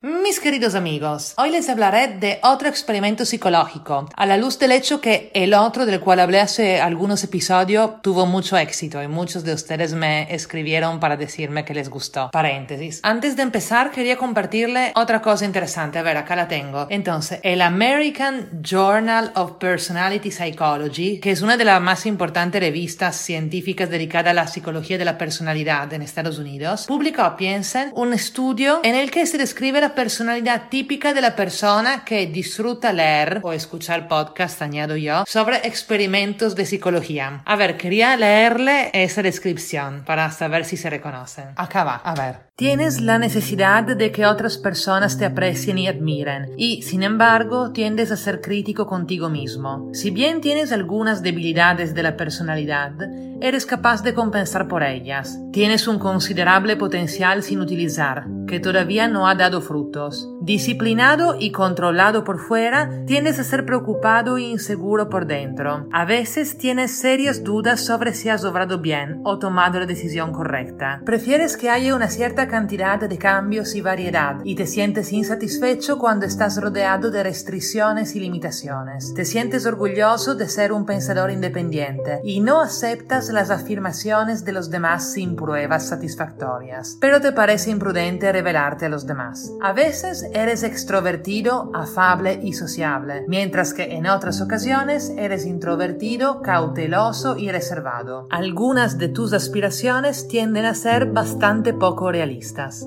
Mis 0.00 0.38
queridos 0.38 0.76
amigos, 0.76 1.34
hoy 1.38 1.50
les 1.50 1.68
hablaré 1.68 2.06
de 2.06 2.38
otro 2.44 2.68
experimento 2.68 3.24
psicológico, 3.24 4.08
a 4.14 4.26
la 4.26 4.36
luz 4.36 4.56
del 4.56 4.70
hecho 4.70 5.00
que 5.00 5.32
el 5.34 5.54
otro 5.54 5.86
del 5.86 5.98
cual 5.98 6.20
hablé 6.20 6.38
hace 6.38 6.80
algunos 6.80 7.24
episodios 7.24 8.00
tuvo 8.00 8.24
mucho 8.24 8.56
éxito 8.56 9.02
y 9.02 9.08
muchos 9.08 9.42
de 9.42 9.54
ustedes 9.54 9.94
me 9.94 10.32
escribieron 10.32 11.00
para 11.00 11.16
decirme 11.16 11.64
que 11.64 11.74
les 11.74 11.90
gustó. 11.90 12.30
Paréntesis. 12.30 13.00
Antes 13.02 13.34
de 13.34 13.42
empezar, 13.42 13.90
quería 13.90 14.16
compartirle 14.16 14.92
otra 14.94 15.20
cosa 15.20 15.44
interesante. 15.44 15.98
A 15.98 16.02
ver, 16.02 16.16
acá 16.16 16.36
la 16.36 16.46
tengo. 16.46 16.86
Entonces, 16.90 17.40
el 17.42 17.60
American 17.60 18.62
Journal 18.62 19.32
of 19.34 19.54
Personality 19.58 20.30
Psychology, 20.30 21.18
que 21.18 21.32
es 21.32 21.42
una 21.42 21.56
de 21.56 21.64
las 21.64 21.80
más 21.80 22.06
importantes 22.06 22.60
revistas 22.60 23.16
científicas 23.16 23.90
dedicadas 23.90 24.30
a 24.30 24.34
la 24.34 24.46
psicología 24.46 24.96
de 24.96 25.04
la 25.04 25.18
personalidad 25.18 25.92
en 25.92 26.02
Estados 26.02 26.38
Unidos, 26.38 26.86
publicó, 26.86 27.36
piensen, 27.36 27.90
un 27.96 28.12
estudio 28.12 28.78
en 28.84 28.94
el 28.94 29.10
que 29.10 29.26
se 29.26 29.38
describe 29.38 29.87
personalidad 29.94 30.68
típica 30.68 31.14
de 31.14 31.20
la 31.20 31.36
persona 31.36 32.04
que 32.04 32.26
disfruta 32.26 32.92
leer 32.92 33.40
o 33.42 33.52
escuchar 33.52 34.08
podcast, 34.08 34.60
añado 34.62 34.96
yo, 34.96 35.24
sobre 35.26 35.66
experimentos 35.66 36.54
de 36.54 36.66
psicología. 36.66 37.42
A 37.44 37.56
ver, 37.56 37.76
quería 37.76 38.16
leerle 38.16 38.90
esa 38.92 39.22
descripción 39.22 40.04
para 40.04 40.30
saber 40.30 40.64
si 40.64 40.76
se 40.76 40.90
reconocen. 40.90 41.48
Acá 41.56 41.84
va, 41.84 41.96
a 41.96 42.14
ver. 42.14 42.47
Tienes 42.58 43.00
la 43.00 43.20
necesidad 43.20 43.84
de 43.84 44.10
que 44.10 44.26
otras 44.26 44.58
personas 44.58 45.16
te 45.16 45.24
aprecien 45.24 45.78
y 45.78 45.86
admiren, 45.86 46.50
y 46.56 46.82
sin 46.82 47.04
embargo 47.04 47.70
tiendes 47.70 48.10
a 48.10 48.16
ser 48.16 48.40
crítico 48.40 48.84
contigo 48.88 49.28
mismo. 49.28 49.88
Si 49.92 50.10
bien 50.10 50.40
tienes 50.40 50.72
algunas 50.72 51.22
debilidades 51.22 51.94
de 51.94 52.02
la 52.02 52.16
personalidad, 52.16 52.94
eres 53.40 53.64
capaz 53.64 54.02
de 54.02 54.12
compensar 54.12 54.66
por 54.66 54.82
ellas. 54.82 55.38
Tienes 55.52 55.86
un 55.86 56.00
considerable 56.00 56.74
potencial 56.74 57.44
sin 57.44 57.60
utilizar, 57.60 58.26
que 58.48 58.58
todavía 58.58 59.06
no 59.06 59.28
ha 59.28 59.36
dado 59.36 59.60
frutos. 59.60 60.28
Disciplinado 60.40 61.36
y 61.38 61.50
controlado 61.50 62.22
por 62.22 62.38
fuera, 62.38 63.04
tiendes 63.06 63.40
a 63.40 63.44
ser 63.44 63.66
preocupado 63.66 64.38
e 64.38 64.42
inseguro 64.42 65.08
por 65.08 65.26
dentro. 65.26 65.88
A 65.92 66.04
veces 66.04 66.56
tienes 66.56 66.96
serias 66.96 67.42
dudas 67.42 67.80
sobre 67.80 68.14
si 68.14 68.28
has 68.28 68.44
obrado 68.44 68.78
bien 68.78 69.20
o 69.24 69.38
tomado 69.38 69.80
la 69.80 69.86
decisión 69.86 70.32
correcta. 70.32 71.02
Prefieres 71.04 71.56
que 71.56 71.70
haya 71.70 71.94
una 71.94 72.08
cierta 72.08 72.46
cantidad 72.46 73.00
de 73.00 73.18
cambios 73.18 73.74
y 73.74 73.80
variedad 73.80 74.36
y 74.44 74.54
te 74.54 74.66
sientes 74.66 75.12
insatisfecho 75.12 75.98
cuando 75.98 76.24
estás 76.24 76.60
rodeado 76.60 77.10
de 77.10 77.24
restricciones 77.24 78.14
y 78.14 78.20
limitaciones. 78.20 79.12
Te 79.14 79.24
sientes 79.24 79.66
orgulloso 79.66 80.36
de 80.36 80.48
ser 80.48 80.72
un 80.72 80.86
pensador 80.86 81.30
independiente 81.30 82.20
y 82.22 82.40
no 82.40 82.60
aceptas 82.60 83.28
las 83.30 83.50
afirmaciones 83.50 84.44
de 84.44 84.52
los 84.52 84.70
demás 84.70 85.12
sin 85.12 85.34
pruebas 85.34 85.88
satisfactorias, 85.88 86.96
pero 87.00 87.20
te 87.20 87.32
parece 87.32 87.70
imprudente 87.70 88.30
revelarte 88.30 88.86
a 88.86 88.88
los 88.88 89.06
demás. 89.06 89.52
A 89.60 89.72
veces 89.72 90.27
eres 90.34 90.62
extrovertido, 90.62 91.70
afable 91.74 92.40
y 92.42 92.52
sociable, 92.52 93.24
mientras 93.28 93.74
que 93.74 93.94
en 93.96 94.06
otras 94.06 94.40
ocasiones 94.40 95.12
eres 95.16 95.46
introvertido, 95.46 96.42
cauteloso 96.42 97.36
y 97.36 97.50
reservado. 97.50 98.26
Algunas 98.30 98.98
de 98.98 99.08
tus 99.08 99.32
aspiraciones 99.32 100.28
tienden 100.28 100.64
a 100.64 100.74
ser 100.74 101.06
bastante 101.06 101.72
poco 101.72 102.10
realistas. 102.12 102.86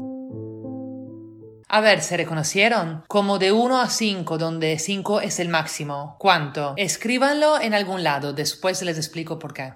A 1.74 1.80
ver, 1.80 2.02
¿se 2.02 2.18
reconocieron? 2.18 3.06
Como 3.08 3.40
de 3.40 3.54
1 3.54 3.80
a 3.80 3.88
5, 3.88 4.38
donde 4.38 4.78
5 4.78 5.22
es 5.22 5.40
el 5.40 5.48
máximo. 5.48 6.18
¿Cuánto? 6.20 6.74
Escríbanlo 6.76 7.62
en 7.62 7.74
algún 7.74 8.04
lado, 8.04 8.34
después 8.34 8.82
les 8.82 8.98
explico 8.98 9.40
por 9.40 9.54
qué. 9.54 9.72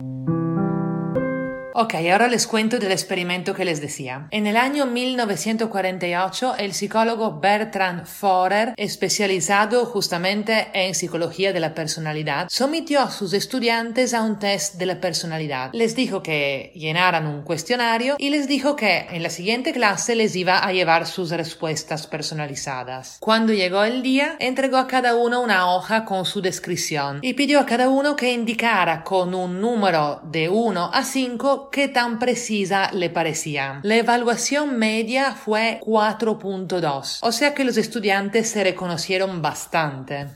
Ok, 1.77 1.95
ahora 2.09 2.29
les 2.29 2.47
cuento 2.47 2.79
del 2.79 2.93
experimento 2.93 3.53
que 3.53 3.65
les 3.65 3.81
decía. 3.81 4.29
En 4.31 4.47
el 4.47 4.55
año 4.55 4.85
1948, 4.85 6.55
el 6.57 6.71
psicólogo 6.71 7.41
Bertrand 7.41 8.05
Forer, 8.05 8.73
especializado 8.77 9.85
justamente 9.85 10.69
en 10.73 10.95
psicología 10.95 11.51
de 11.51 11.59
la 11.59 11.73
personalidad, 11.73 12.47
sometió 12.49 13.01
a 13.01 13.11
sus 13.11 13.33
estudiantes 13.33 14.13
a 14.13 14.21
un 14.21 14.39
test 14.39 14.75
de 14.75 14.85
la 14.85 15.01
personalidad. 15.01 15.71
Les 15.73 15.97
dijo 15.97 16.23
que 16.23 16.71
llenaran 16.75 17.27
un 17.27 17.41
cuestionario 17.41 18.15
y 18.19 18.29
les 18.29 18.47
dijo 18.47 18.77
que 18.77 19.07
en 19.09 19.21
la 19.21 19.29
siguiente 19.29 19.73
clase 19.73 20.15
les 20.15 20.33
iba 20.37 20.59
a 20.59 20.71
llevar 20.71 21.05
sus 21.05 21.29
respuestas 21.31 22.07
personalizadas. 22.07 23.17
Cuando 23.19 23.51
llegó 23.51 23.83
el 23.83 24.01
día, 24.01 24.37
entregó 24.39 24.77
a 24.77 24.87
cada 24.87 25.15
uno 25.17 25.41
una 25.41 25.75
hoja 25.75 26.05
con 26.05 26.23
su 26.23 26.39
descripción 26.41 27.19
y 27.21 27.33
pidió 27.33 27.59
a 27.59 27.65
cada 27.65 27.89
uno 27.89 28.15
que 28.15 28.31
indicara 28.31 29.03
con 29.03 29.35
un 29.35 29.59
número 29.59 30.21
de 30.23 30.47
1 30.47 30.91
a 30.93 31.03
5 31.03 31.64
qué 31.69 31.87
tan 31.87 32.19
precisa 32.19 32.91
le 32.91 33.09
parecía. 33.09 33.79
La 33.83 33.95
evaluación 33.95 34.77
media 34.77 35.33
fue 35.33 35.79
4.2, 35.85 37.19
o 37.21 37.31
sea 37.31 37.53
que 37.53 37.63
los 37.63 37.77
estudiantes 37.77 38.49
se 38.49 38.63
reconocieron 38.63 39.41
bastante. 39.41 40.27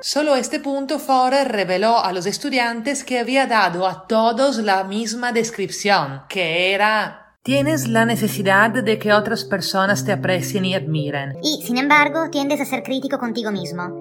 Solo 0.00 0.36
este 0.36 0.60
punto 0.60 0.98
Forer 0.98 1.48
reveló 1.48 1.98
a 1.98 2.12
los 2.12 2.26
estudiantes 2.26 3.02
que 3.02 3.18
había 3.18 3.46
dado 3.46 3.86
a 3.86 4.06
todos 4.06 4.58
la 4.58 4.84
misma 4.84 5.32
descripción, 5.32 6.22
que 6.28 6.72
era 6.72 7.26
Tienes 7.46 7.86
la 7.86 8.04
necesidad 8.04 8.70
de 8.70 8.98
que 8.98 9.12
otras 9.12 9.44
personas 9.44 10.04
te 10.04 10.10
aprecien 10.10 10.64
y 10.64 10.74
admiren. 10.74 11.36
Y, 11.44 11.62
sin 11.64 11.78
embargo, 11.78 12.28
tiendes 12.28 12.60
a 12.60 12.64
ser 12.64 12.82
crítico 12.82 13.20
contigo 13.20 13.52
mismo. 13.52 14.00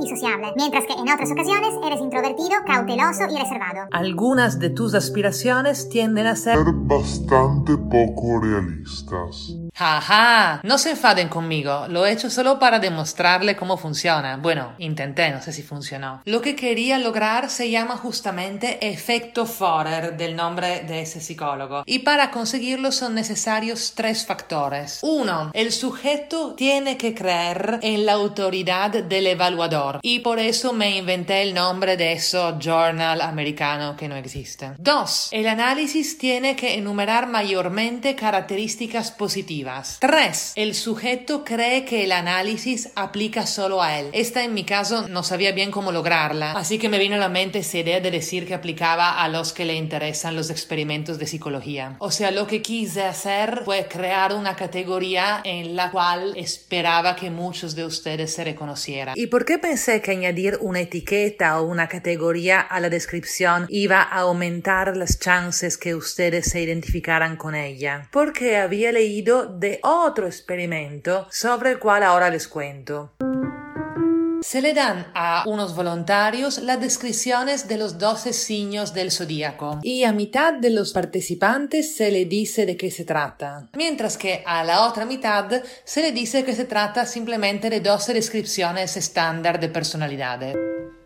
Y 0.00 0.08
sociable, 0.08 0.52
mientras 0.56 0.84
que 0.86 0.92
en 0.92 1.00
otras 1.00 1.30
ocasiones 1.30 1.74
eres 1.84 2.00
introvertido, 2.00 2.56
cauteloso 2.66 3.24
y 3.30 3.38
reservado. 3.38 3.88
Algunas 3.92 4.58
de 4.58 4.70
tus 4.70 4.94
aspiraciones 4.94 5.88
tienden 5.88 6.26
a 6.26 6.36
ser 6.36 6.58
bastante 6.72 7.76
poco 7.76 8.40
realistas. 8.40 9.65
Jaja, 9.78 10.60
no 10.62 10.78
se 10.78 10.92
enfaden 10.92 11.28
conmigo, 11.28 11.84
lo 11.90 12.06
he 12.06 12.12
hecho 12.12 12.30
solo 12.30 12.58
para 12.58 12.78
demostrarle 12.78 13.56
cómo 13.56 13.76
funciona. 13.76 14.38
Bueno, 14.38 14.72
intenté, 14.78 15.30
no 15.30 15.42
sé 15.42 15.52
si 15.52 15.62
funcionó. 15.62 16.22
Lo 16.24 16.40
que 16.40 16.56
quería 16.56 16.98
lograr 16.98 17.50
se 17.50 17.70
llama 17.70 17.98
justamente 17.98 18.78
efecto 18.88 19.44
Forer, 19.44 20.16
del 20.16 20.34
nombre 20.34 20.80
de 20.84 21.02
ese 21.02 21.20
psicólogo. 21.20 21.82
Y 21.84 21.98
para 21.98 22.30
conseguirlo 22.30 22.90
son 22.90 23.14
necesarios 23.14 23.92
tres 23.94 24.24
factores. 24.24 25.00
Uno, 25.02 25.50
el 25.52 25.70
sujeto 25.72 26.54
tiene 26.54 26.96
que 26.96 27.14
creer 27.14 27.78
en 27.82 28.06
la 28.06 28.14
autoridad 28.14 29.04
del 29.04 29.26
evaluador. 29.26 29.98
Y 30.00 30.20
por 30.20 30.38
eso 30.38 30.72
me 30.72 30.96
inventé 30.96 31.42
el 31.42 31.52
nombre 31.52 31.98
de 31.98 32.14
ese 32.14 32.38
journal 32.58 33.20
americano 33.20 33.94
que 33.94 34.08
no 34.08 34.16
existe. 34.16 34.72
Dos, 34.78 35.28
el 35.32 35.46
análisis 35.46 36.16
tiene 36.16 36.56
que 36.56 36.76
enumerar 36.76 37.26
mayormente 37.26 38.14
características 38.16 39.10
positivas 39.10 39.65
3. 40.00 40.52
El 40.56 40.74
sujeto 40.74 41.44
cree 41.44 41.84
que 41.84 42.04
el 42.04 42.12
análisis 42.12 42.90
aplica 42.94 43.46
solo 43.46 43.82
a 43.82 43.98
él. 43.98 44.10
Esta 44.12 44.44
en 44.44 44.54
mi 44.54 44.64
caso 44.64 45.08
no 45.08 45.22
sabía 45.22 45.52
bien 45.52 45.70
cómo 45.70 45.92
lograrla, 45.92 46.52
así 46.52 46.78
que 46.78 46.88
me 46.88 46.98
vino 46.98 47.16
a 47.16 47.18
la 47.18 47.28
mente 47.28 47.60
esa 47.60 47.78
idea 47.78 48.00
de 48.00 48.10
decir 48.10 48.46
que 48.46 48.54
aplicaba 48.54 49.22
a 49.22 49.28
los 49.28 49.52
que 49.52 49.64
le 49.64 49.74
interesan 49.74 50.36
los 50.36 50.50
experimentos 50.50 51.18
de 51.18 51.26
psicología. 51.26 51.96
O 51.98 52.10
sea, 52.10 52.30
lo 52.30 52.46
que 52.46 52.62
quise 52.62 53.02
hacer 53.02 53.62
fue 53.64 53.86
crear 53.88 54.32
una 54.32 54.56
categoría 54.56 55.40
en 55.44 55.76
la 55.76 55.90
cual 55.90 56.34
esperaba 56.36 57.16
que 57.16 57.30
muchos 57.30 57.74
de 57.74 57.84
ustedes 57.84 58.34
se 58.34 58.44
reconocieran. 58.44 59.14
¿Y 59.16 59.26
por 59.26 59.44
qué 59.44 59.58
pensé 59.58 60.00
que 60.00 60.12
añadir 60.12 60.58
una 60.60 60.80
etiqueta 60.80 61.60
o 61.60 61.66
una 61.66 61.88
categoría 61.88 62.60
a 62.60 62.80
la 62.80 62.88
descripción 62.88 63.66
iba 63.68 64.02
a 64.02 64.20
aumentar 64.20 64.96
las 64.96 65.18
chances 65.18 65.78
que 65.78 65.94
ustedes 65.94 66.50
se 66.50 66.62
identificaran 66.62 67.36
con 67.36 67.54
ella? 67.54 68.08
Porque 68.12 68.56
había 68.56 68.92
leído 68.92 69.55
de 69.58 69.80
otro 69.82 70.26
experimento 70.26 71.26
sobre 71.30 71.72
el 71.72 71.78
cual 71.78 72.02
ahora 72.02 72.30
les 72.30 72.48
cuento. 72.48 73.12
Se 74.42 74.62
le 74.62 74.74
dan 74.74 75.10
a 75.14 75.42
unos 75.46 75.74
voluntarios 75.74 76.58
las 76.58 76.80
descripciones 76.80 77.66
de 77.66 77.78
los 77.78 77.98
doce 77.98 78.32
signos 78.32 78.94
del 78.94 79.10
zodíaco 79.10 79.80
y 79.82 80.04
a 80.04 80.12
mitad 80.12 80.52
de 80.52 80.70
los 80.70 80.92
participantes 80.92 81.96
se 81.96 82.12
le 82.12 82.26
dice 82.26 82.64
de 82.64 82.76
qué 82.76 82.90
se 82.90 83.04
trata, 83.04 83.68
mientras 83.74 84.16
que 84.16 84.44
a 84.46 84.62
la 84.62 84.86
otra 84.86 85.04
mitad 85.04 85.50
se 85.84 86.02
le 86.02 86.12
dice 86.12 86.44
que 86.44 86.54
se 86.54 86.64
trata 86.64 87.06
simplemente 87.06 87.70
de 87.70 87.80
12 87.80 88.14
descripciones 88.14 88.96
estándar 88.96 89.58
de 89.58 89.68
personalidad. 89.68 90.54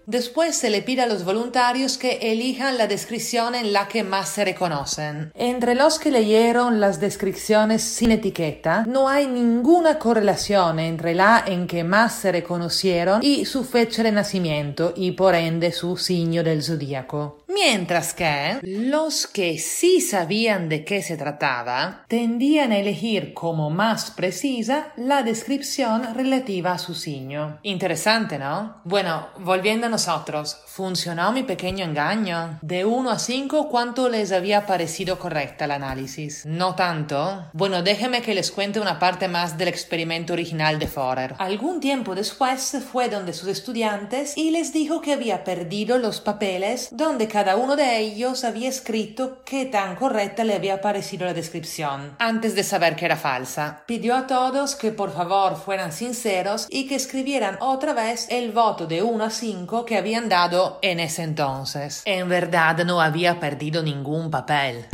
Después 0.06 0.56
se 0.56 0.70
le 0.70 0.82
pide 0.82 1.02
a 1.02 1.06
los 1.06 1.25
voluntarios 1.25 1.99
que 1.99 2.19
elijan 2.32 2.79
la 2.79 2.87
descripción 2.87 3.55
en 3.55 3.73
la 3.73 3.88
que 3.88 4.02
más 4.02 4.29
se 4.31 4.44
reconocen. 4.44 5.32
Entre 5.35 5.75
los 5.75 5.99
que 5.99 6.11
leyeron 6.11 6.81
las 6.81 7.00
descripciones 7.00 7.82
sin 7.82 8.11
etiqueta, 8.11 8.85
no 8.87 9.08
hay 9.08 9.26
ninguna 9.26 9.99
correlación 9.99 10.79
entre 10.79 11.14
la 11.14 11.44
en 11.47 11.67
que 11.67 11.85
más 11.85 12.14
se 12.14 12.32
reconocieron 12.32 13.23
y 13.23 13.44
su 13.44 13.64
fecha 13.64 14.02
de 14.02 14.12
nacimiento 14.12 14.93
y 14.97 15.12
por 15.12 15.35
ende 15.35 15.73
su 15.73 15.97
signo 15.97 16.43
del 16.43 16.62
zodíaco. 16.62 17.38
Mientras 17.62 18.15
que 18.15 18.59
los 18.62 19.27
que 19.27 19.59
sí 19.59 20.01
sabían 20.01 20.71
de 20.71 20.83
qué 20.83 21.03
se 21.03 21.19
trataba 21.19 22.07
tendían 22.09 22.73
a 22.73 22.79
elegir 22.79 23.35
como 23.35 23.69
más 23.69 24.12
precisa 24.12 24.95
la 24.97 25.23
descripción 25.23 26.15
relativa 26.15 26.73
a 26.73 26.79
su 26.79 26.95
signo. 26.95 27.59
Interesante, 27.62 28.39
¿no? 28.39 28.81
Bueno, 28.85 29.27
volviendo 29.41 29.89
a 29.89 29.91
nosotros, 29.91 30.57
¿funcionó 30.67 31.33
mi 31.33 31.43
pequeño 31.43 31.85
engaño? 31.85 32.59
De 32.62 32.87
1 32.87 33.11
a 33.11 33.19
5, 33.19 33.69
¿cuánto 33.69 34.09
les 34.09 34.33
había 34.33 34.65
parecido 34.65 35.19
correcta 35.19 35.67
el 35.67 35.73
análisis? 35.73 36.47
¿No 36.47 36.75
tanto? 36.75 37.51
Bueno, 37.53 37.83
déjenme 37.83 38.23
que 38.23 38.35
les 38.35 38.51
cuente 38.51 38.81
una 38.81 38.99
parte 38.99 39.29
más 39.29 39.59
del 39.59 39.69
experimento 39.69 40.33
original 40.33 40.79
de 40.79 40.87
Forer. 40.87 41.35
Algún 41.37 41.81
tiempo 41.81 42.15
después 42.15 42.79
fue 42.91 43.11
donde 43.11 43.35
sus 43.35 43.49
estudiantes 43.49 44.35
y 44.39 44.51
les 44.51 44.73
dijo 44.73 45.03
que 45.03 45.13
había 45.13 45.45
perdido 45.45 45.99
los 45.99 46.23
papeles 46.23 46.89
donde 46.91 47.29
cada 47.29 47.50
uno 47.56 47.76
de 47.76 47.99
ellos 47.99 48.44
había 48.44 48.69
escrito 48.69 49.43
qué 49.44 49.67
tan 49.67 49.97
correcta 49.97 50.44
le 50.44 50.55
había 50.55 50.81
parecido 50.81 51.26
la 51.26 51.35
descripción, 51.35 52.17
antes 52.19 52.55
de 52.55 52.64
saber 52.64 52.97
que 52.97 53.05
era 53.05 53.17
falsa. 53.17 53.82
Pidió 53.87 54.17
a 54.17 54.26
todos 54.26 54.76
que 54.76 54.93
por 54.93 55.12
favor 55.12 55.56
fueran 55.56 55.93
sinceros 55.93 56.67
y 56.70 56.87
que 56.87 56.97
escribieran 56.97 57.56
otra 57.61 57.93
vez 57.93 58.26
el 58.31 58.52
voto 58.52 58.87
de 58.87 59.02
1 59.02 59.25
a 59.25 59.31
5 59.31 59.85
que 59.85 59.97
habían 59.97 60.29
dado 60.29 60.79
en 60.82 61.00
ese 61.00 61.23
entonces. 61.23 62.02
En 62.05 62.29
verdad 62.29 62.85
no 62.85 63.00
había 63.00 63.41
perdido 63.41 63.82
ningún 63.82 64.31
papel 64.31 64.87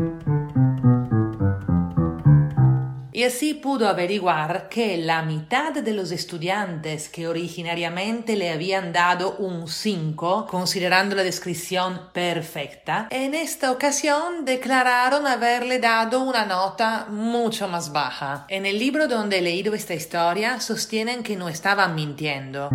y 3.17 3.25
así 3.25 3.55
pudo 3.55 3.89
averiguar 3.89 4.69
que 4.69 4.99
la 4.99 5.23
mitad 5.23 5.73
de 5.73 5.95
los 5.95 6.11
estudiantes 6.11 7.09
que 7.09 7.27
originariamente 7.27 8.37
le 8.37 8.51
habían 8.51 8.93
dado 8.93 9.37
un 9.37 9.69
5, 9.69 10.47
considerando 10.47 11.17
la 11.17 11.23
descripción 11.23 12.11
perfecta, 12.13 13.09
en 13.11 13.35
esta 13.35 13.73
ocasión 13.73 14.45
declararon 14.45 15.27
haberle 15.27 15.79
dado 15.79 16.21
una 16.25 16.45
nota 16.45 17.07
mucho 17.09 17.69
más 17.69 17.91
baja. 17.91 18.45
En 18.51 18.67
el 18.67 18.79
libro 18.79 19.09
donde 19.09 19.39
he 19.39 19.43
leído 19.43 19.73
esta 19.73 19.95
historia 19.95 20.61
sostienen 20.61 21.23
que 21.23 21.37
no 21.37 21.49
estaban 21.49 21.95
mintiendo 21.95 22.69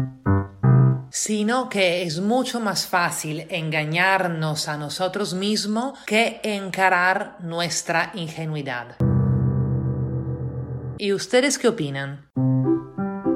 sino 1.13 1.67
que 1.67 2.03
es 2.03 2.21
mucho 2.21 2.61
más 2.61 2.87
fácil 2.87 3.45
engañarnos 3.49 4.69
a 4.69 4.77
nosotros 4.77 5.33
mismos 5.33 5.99
que 6.05 6.39
encarar 6.41 7.35
nuestra 7.41 8.11
ingenuidad. 8.15 8.95
¿Y 11.01 11.13
ustedes 11.13 11.57
qué 11.57 11.67
opinan? 11.67 12.29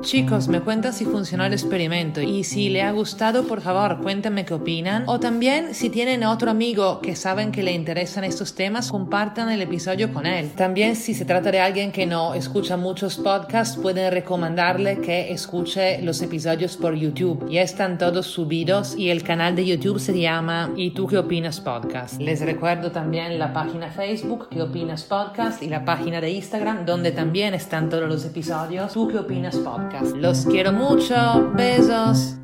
Chicos, 0.05 0.47
me 0.47 0.61
cuentan 0.61 0.93
si 0.93 1.03
funcionó 1.03 1.45
el 1.45 1.53
experimento 1.53 2.21
y 2.21 2.43
si 2.43 2.69
le 2.69 2.83
ha 2.83 2.91
gustado, 2.91 3.47
por 3.47 3.61
favor, 3.61 4.03
cuéntenme 4.03 4.45
qué 4.45 4.53
opinan. 4.53 5.03
O 5.07 5.19
también, 5.19 5.73
si 5.73 5.89
tienen 5.89 6.23
otro 6.23 6.51
amigo 6.51 7.01
que 7.01 7.15
saben 7.15 7.51
que 7.51 7.63
le 7.63 7.71
interesan 7.71 8.23
estos 8.23 8.53
temas, 8.53 8.91
compartan 8.91 9.49
el 9.49 9.63
episodio 9.63 10.13
con 10.13 10.27
él. 10.27 10.51
También, 10.51 10.95
si 10.95 11.15
se 11.15 11.25
trata 11.25 11.49
de 11.49 11.59
alguien 11.59 11.91
que 11.91 12.05
no 12.05 12.35
escucha 12.35 12.77
muchos 12.77 13.17
podcasts, 13.17 13.79
pueden 13.81 14.11
recomendarle 14.11 14.99
que 15.01 15.31
escuche 15.31 15.99
los 16.03 16.21
episodios 16.21 16.77
por 16.77 16.93
YouTube. 16.93 17.49
Ya 17.49 17.63
están 17.63 17.97
todos 17.97 18.27
subidos 18.27 18.95
y 18.95 19.09
el 19.09 19.23
canal 19.23 19.55
de 19.55 19.65
YouTube 19.65 19.99
se 19.99 20.19
llama 20.19 20.69
¿Y 20.75 20.91
tú 20.91 21.07
qué 21.07 21.17
opinas 21.17 21.59
podcast? 21.59 22.21
Les 22.21 22.41
recuerdo 22.41 22.91
también 22.91 23.39
la 23.39 23.53
página 23.53 23.89
Facebook 23.89 24.49
¿Qué 24.49 24.61
opinas 24.61 25.03
podcast? 25.03 25.63
y 25.63 25.67
la 25.67 25.83
página 25.83 26.21
de 26.21 26.29
Instagram 26.29 26.85
donde 26.85 27.11
también 27.11 27.55
están 27.55 27.89
todos 27.89 28.07
los 28.07 28.23
episodios 28.23 28.93
¿Tú 28.93 29.07
qué 29.07 29.17
opinas 29.17 29.55
Los 30.15 30.45
quiero 30.45 30.71
mucho. 30.71 31.51
Besos. 31.55 32.37